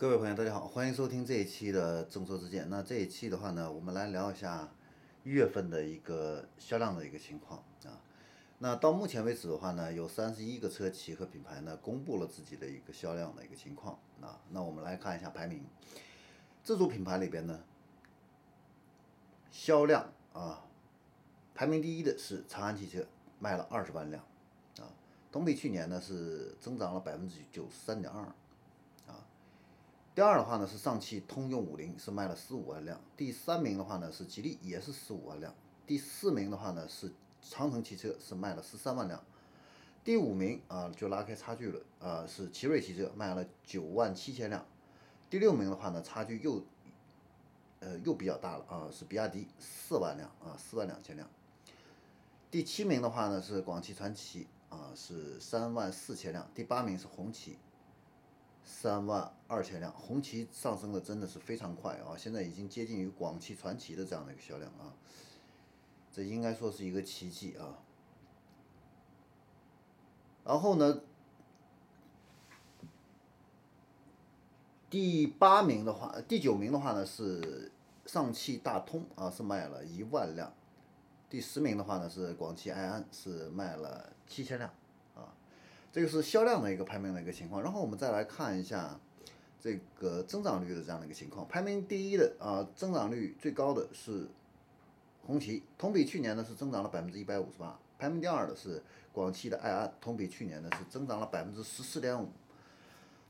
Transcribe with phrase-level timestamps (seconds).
[0.00, 2.66] 各位朋友，大家好，欢迎收听这一期的众说之见。
[2.70, 4.66] 那这一期的话呢，我们来聊一下
[5.24, 8.00] 一月份的一个销量的一个情况啊。
[8.60, 14.40] 那到目前为止的话呢，有三十一个车企和品牌呢公布了自己的一个销量的一个情况啊。
[14.48, 15.62] 那我们来看一下排名，
[16.64, 17.60] 自主品牌里边呢，
[19.50, 20.64] 销量啊，
[21.54, 23.04] 排名第一的是长安汽车，
[23.38, 24.24] 卖了二十万辆
[24.78, 24.88] 啊，
[25.30, 28.24] 同比去年呢是增长了百分之九十三点二。
[30.20, 35.54] 第二的话呢是上汽通用五菱是卖了十五万辆，第三名的话呢是吉利也是十五万辆，
[35.86, 39.24] 第四名的话呢是长城汽车是卖了十三万辆，
[40.04, 44.62] 第五名啊就拉开差距了啊是奇瑞汽车卖了九万七千辆，
[45.30, 46.62] 第六名的话呢差距又
[47.78, 51.26] 呃又比较大了啊是比亚迪四万辆啊四万两千辆，
[52.50, 57.56] 第七名的话呢是广汽传祺啊是三万四千辆，第八名是红旗。
[58.64, 62.16] 三万二千辆，红旗上升的真的是非常快啊！
[62.16, 64.94] 现在已经接近于广汽传祺的这样的一个销量啊，
[66.12, 67.78] 这应该说是一个奇迹啊。
[70.44, 71.00] 然后呢，
[74.88, 77.70] 第八名的话，第九名的话呢是
[78.06, 80.52] 上汽大通啊，是卖了一万辆，
[81.28, 84.70] 第十名的话呢是广汽埃安，是卖了七千辆。
[85.92, 88.98] 这个是销量的一个排名的一个情况，然后我们再来看一下
[89.60, 91.46] 这个增长率的这样的一个情况。
[91.48, 94.28] 排名第一的啊，增长率最高的是
[95.26, 97.76] 红旗，同比去年呢是增长了百分之一百五十八。
[97.98, 98.80] 排名第二的是
[99.12, 102.28] 广汽的埃安，同比去年呢是增长了百分之十四点五。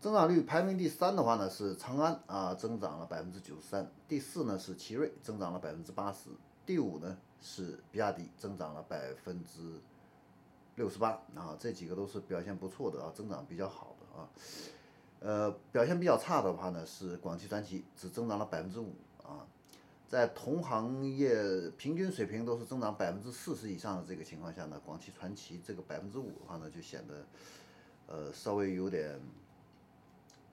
[0.00, 3.88] 增长率排名第三的话呢是长安啊，增长了百分之九十三。
[4.08, 6.30] 第四呢是奇瑞，增长了百分之八十。
[6.66, 9.80] 第五呢是比亚迪，增长了百分之。
[10.78, 14.28] 六十八啊，这几个都是表现不错的啊，增长比较好的啊。
[15.20, 19.44] 呃，表现比较差的话呢，是广汽传祺，只增长了百分之五啊。
[20.06, 27.26] 在同行业平均水平都是增长百分之四十以上的这个情况下呢，广汽传祺这个百分之五的话呢，就显得
[28.06, 29.20] 呃稍微有点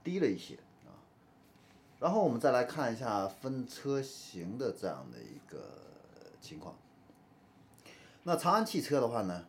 [0.04, 0.56] 低了一些
[0.86, 0.98] 啊。
[2.00, 5.60] 然后我们再来看一下分车型的这样的一个
[6.42, 6.76] 情况。
[8.24, 9.46] 那长安汽车的话呢？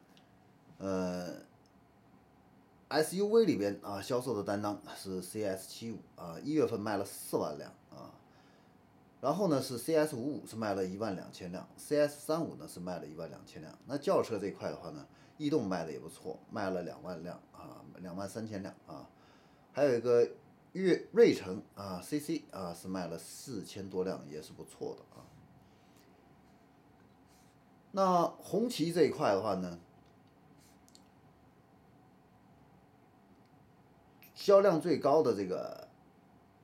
[0.78, 1.40] 呃
[2.90, 8.12] ，SUV 里边啊，销售的担当是 CS 七五啊，一月份卖了四万辆啊，
[9.22, 13.76] 然后呢是 CS 五五是卖了一万两千辆，CS 三五呢是卖了一万两千辆。
[13.86, 15.06] 那轿车这一块的话呢，
[15.38, 19.08] 逸动卖的也不错，卖了两万辆啊，两万三千辆啊，
[19.72, 20.28] 还有一个
[20.72, 25.24] 悦瑞城啊，CC 啊是卖了四千多辆，也是不错的啊。
[27.92, 29.78] 那红旗这一块的话呢？
[34.46, 35.88] 销量最高的这个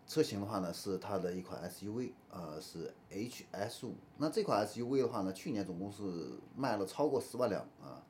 [0.06, 3.97] 车型的话呢，是它的一款 SUV，呃，是 HS 五。
[4.19, 8.06] 那这款 SUV 的话呢，去年总共是卖了超过十万辆啊。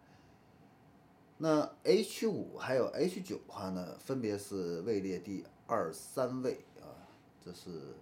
[1.39, 7.09] 那 H 五还有 H 九的话呢，分别是位列第二、三位啊。
[7.43, 7.95] 这是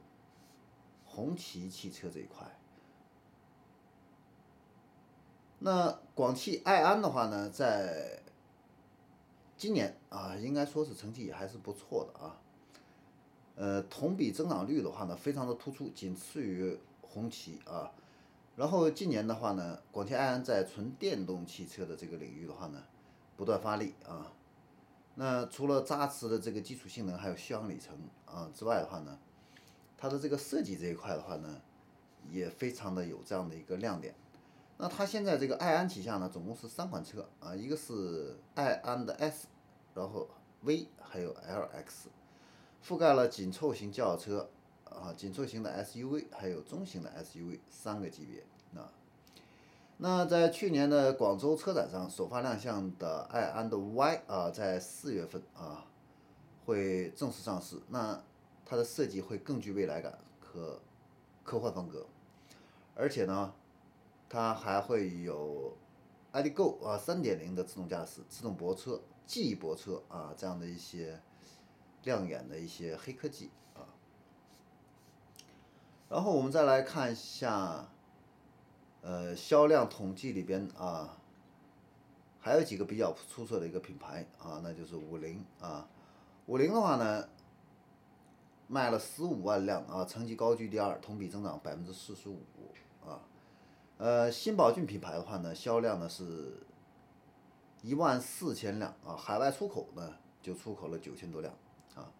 [1.05, 2.45] 红旗汽车这一块。
[5.61, 8.21] 那广汽埃安的话呢，在
[9.61, 12.41] 今年啊，应该说是成绩也还是不错的啊。
[13.57, 17.93] 呃，同比增长率的话呢，非常的突出，仅次于红旗啊。
[18.57, 22.83] 然后今年的话呢，广汽埃安在纯电动汽车的这个领域的话呢，
[23.37, 24.33] 不断发力啊。
[25.17, 27.95] 那除了扎实的这个基础性能，还有续航里程
[28.25, 29.19] 啊之外的话呢，
[29.99, 31.61] 它的这个设计这一块的话呢，
[32.31, 34.15] 也非常的有这样的一个亮点。
[34.83, 39.47] 那它现在这个爱安旗下呢，总共是三款车啊，一个是爱安的 S，
[39.95, 40.27] 然后
[40.63, 42.07] V 还有 LX，
[42.83, 44.49] 覆盖了紧凑型轿车
[44.87, 48.43] 啊、紧凑型的 SUV 还有中型的 SUV 三个级别
[48.81, 48.91] 啊。
[49.99, 55.85] 那在去年的广州车展上首发亮相的爱安的 Y 啊，在四月份啊
[56.65, 57.77] 会正式上市。
[57.91, 58.19] 那
[58.65, 60.81] 它的设计会更具未来感和
[61.45, 62.07] 科幻风格，
[62.95, 63.53] 而且呢。
[64.33, 65.77] 它还会有
[66.33, 71.21] ，iDgo 啊，三点零的自动驾驶、自动泊车、记忆泊车啊，这样的一些
[72.05, 73.83] 亮眼的一些黑科技啊。
[76.09, 77.89] 然后我们再来看一下，
[79.03, 81.19] 呃，销量统计里边啊，
[82.39, 85.89] 还有几个比较出色的一个品牌啊，那就是五菱啊。
[86.47, 87.29] 五菱的话呢，
[88.69, 92.39] 卖了十五万辆啊，成绩高居第二，同比增长百分之四十五
[93.05, 93.21] 啊。
[94.01, 96.59] 呃，新宝骏品牌的话呢，销量呢是
[97.83, 101.53] 一万四千辆啊，海外出口呢就出口了九千多辆
[101.95, 102.11] 啊。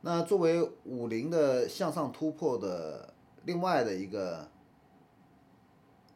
[0.00, 3.12] 那作为五菱的向上突破的
[3.44, 4.48] 另外的一个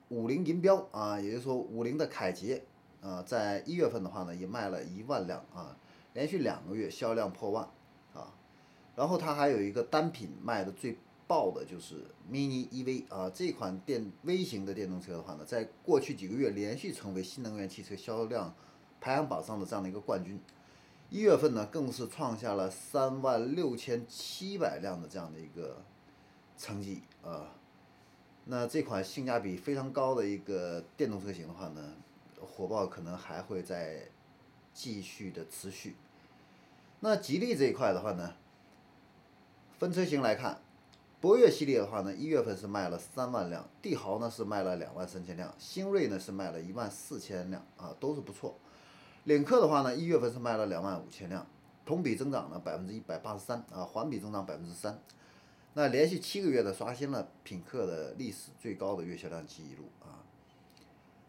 [0.08, 2.64] 五菱银标啊，也就是说五菱的凯捷
[3.02, 5.76] 啊，在一月份的话呢，也卖了一万辆啊，
[6.14, 7.68] 连续两个月销量破万
[8.14, 8.32] 啊。
[8.94, 10.96] 然后它还有一个单品卖的最
[11.26, 18.54] 爆的就是 Mini EV 啊，这款电微型的电动车的话呢，在过去几个月连续成为新能源汽车销量
[19.00, 20.40] 排行榜上的这样的一个冠军。
[21.08, 25.82] 一月份呢，更是创下了三万六千七百辆的这样的一个
[26.58, 27.52] 成绩啊。
[28.44, 31.94] 那这款性价比非常高的一个电动车型的话呢，
[32.40, 34.08] 火爆可能还会再
[34.72, 35.96] 继续的持续。
[37.00, 38.34] 那吉利这一块的话呢，
[39.78, 40.60] 分车型来看，
[41.20, 48.56] 博越系列的话呢，一月份是卖了三万辆，帝豪呢是卖了两万三千辆，星瑞呢是卖了一万四千辆啊，都是不错。
[49.24, 51.44] 领克的话呢，一月份是卖了两万五千辆，
[51.84, 55.00] 同比增长了百分之一百八十三啊，环比增长百分之三，
[55.72, 60.22] 那连续七个月的刷新了品克的历史最高的月销量记录啊。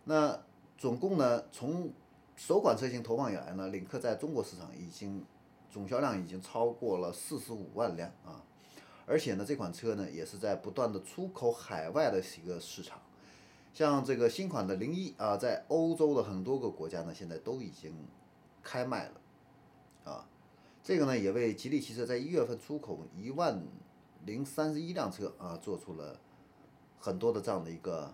[0.04, 0.40] 那
[0.78, 1.92] 总共呢，从
[2.36, 5.25] 首款车型投放以来呢，领克在中国市场已经
[5.72, 8.44] 总销量已经超过了四十五万辆啊，
[9.07, 13.01] 而且呢，这款车呢也是在不断的出口海外的一个市场。
[13.74, 17.94] 像这个新款的零一啊，在欧洲的很多个国家呢，现在都已经
[18.62, 20.27] 开卖了，啊，
[20.83, 23.63] 这个呢也为吉利汽车在一月份出口一万
[24.25, 26.19] 零三十一辆车啊，做出了
[27.00, 28.13] 很多的这样的一个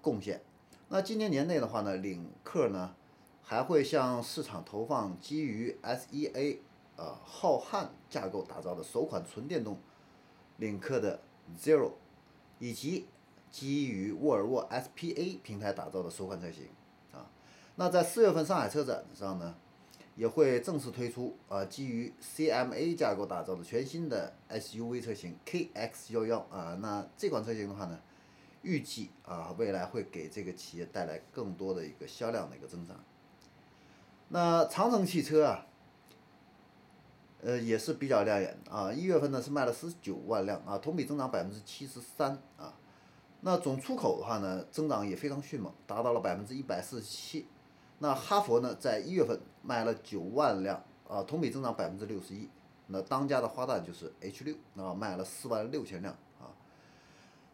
[0.00, 0.40] 贡献。
[0.88, 2.94] 那今年年内的话呢，领克呢
[3.42, 6.58] 还会向市场投放基于 SEA
[6.96, 9.78] 啊浩瀚架构打造的首款纯电动
[10.56, 11.20] 领克的
[11.58, 11.92] Zero，
[12.58, 13.06] 以及。
[13.48, 16.66] 基于沃尔沃 SPA 平台打造的首款车型，
[17.12, 17.24] 啊，
[17.76, 19.54] 那在四月份上海车展上呢，
[20.14, 27.98] 也会正式推出啊基于 CMA 架构打造的全新的 SUV 车型 KX11 啊，那这款车型的话呢，
[28.60, 32.96] 预计啊未来会给这个企业带来更多的一个销量的一个增长。
[34.28, 35.66] 那长城汽车啊，
[37.46, 42.74] 呃也是比较亮眼啊，一月份呢是卖了十九万辆啊，同比增长百分之七十三啊。
[43.42, 47.46] 那总出口的话呢，增长也非常迅猛，达到了百分之一百四十七。
[48.00, 52.48] 那哈佛呢，在一月份卖了九万辆，啊，同比增长百分之六十一。
[52.88, 56.50] 那当家的花旦就是 H 六，啊，卖了四万六千辆，啊。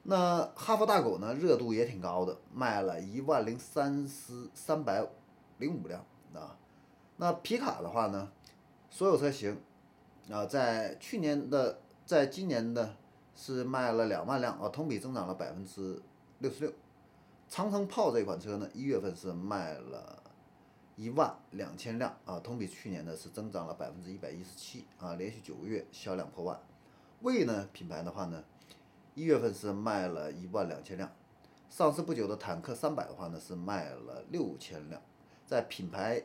[0.04, 5.06] 那哈佛大狗呢，热度也挺高的，卖了一万零三十三百
[5.58, 6.02] 零五辆，
[6.32, 6.56] 啊。
[7.18, 8.32] 那皮卡的话呢，
[8.88, 9.60] 所有车型，
[10.30, 12.96] 啊，在去年的，在今年的。
[13.34, 16.00] 是卖了两万辆啊，同比增长了百分之
[16.40, 16.72] 六十六。
[17.48, 20.22] 长城炮这款车呢，一月份是卖了
[20.96, 26.60] 一万两千辆啊，同比去年呢是增长了百分之一百一十七啊，连续九个月销量破万。
[27.22, 28.44] 魏呢品牌的话呢，
[29.14, 31.10] 一月份是卖了一万两千辆。
[31.70, 35.00] 上市不久的坦克三百的话呢，是卖了六千辆，
[35.46, 36.22] 在品牌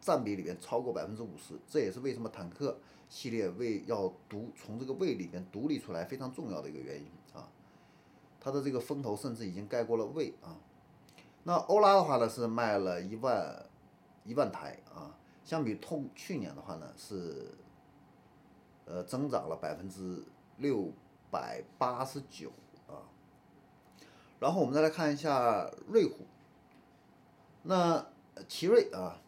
[0.00, 2.78] 占比里面超过百分之五十，这也是为什么坦克。
[3.08, 7.50] 系列为要独从这个魏里面独立出来非常重要的一个原因啊，
[8.38, 10.54] 它的这个风头甚至已经盖过了魏啊。
[11.42, 13.66] 那欧拉的话呢是卖了一万
[14.22, 15.12] 一万台啊，
[15.44, 17.52] 相比同去年的话呢是
[18.84, 20.22] 呃增长了百分之
[20.58, 20.92] 六
[21.32, 22.52] 百八十九
[22.86, 23.02] 啊。
[24.38, 26.24] 然后我们再来看一下瑞虎，
[27.64, 28.06] 那
[28.46, 29.20] 奇瑞啊。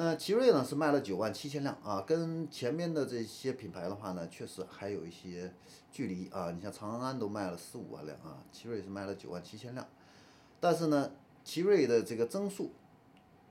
[0.00, 5.52] 那奇瑞呢是卖了九万七千辆啊，跟前面的这些品牌的话呢，确实还有一些
[5.90, 6.52] 距离啊。
[6.52, 9.84] 你像长安都卖了十五万辆啊，奇瑞是卖了九万七千辆，
[10.60, 11.10] 但是呢，
[11.42, 12.70] 奇瑞的这个增速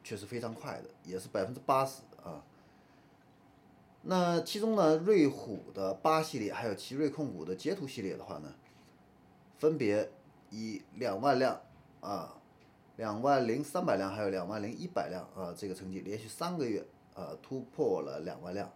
[0.05, 2.41] 却是非常快的，也是百分之八十啊。
[4.03, 8.55] 那其中呢，瑞虎的八系列还有奇瑞控股的捷途系列的话呢，
[9.57, 10.09] 分别
[10.51, 11.61] 以两万辆
[11.99, 12.35] 啊。
[12.97, 18.71] 两万零三百辆，还有两万零一百辆啊，这个成绩连续三个月呃突破了两万辆。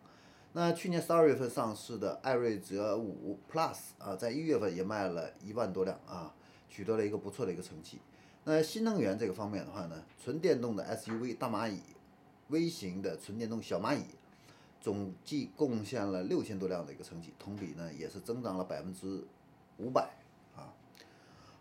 [0.53, 6.33] 那去年十二月份上市的艾瑞泽五 Plus 啊，在一月份也卖了一万多辆啊，
[6.69, 7.99] 取得了一个不错的一个成绩。
[8.43, 11.79] 那新能源这个方面的话呢，纯电动的 SUV 大蚂蚁、
[12.49, 14.03] 微型的纯电动小蚂蚁，
[14.79, 19.23] 总计贡献了六千多辆的一个成绩，同比呢也是增长了百分之
[19.77, 20.09] 五百。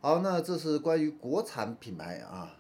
[0.02, 2.57] 好，那这是关于国产品牌啊，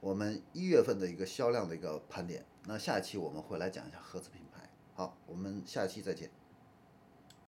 [0.00, 2.46] 我们一月份的一个销量的一个盘点。
[2.64, 4.66] 那下期我们会来讲一下合资品牌。
[4.94, 6.30] 好，我们下期再见。